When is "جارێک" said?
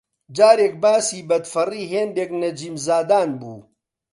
0.37-0.73